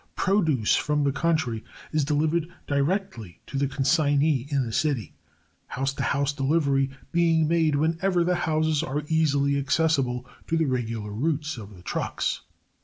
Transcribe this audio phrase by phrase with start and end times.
[0.15, 5.13] Produce from the country is delivered directly to the consignee in the city,
[5.67, 11.11] house to house delivery being made wherever the houses are easily accessible to the regular
[11.11, 12.41] routes of the trucks.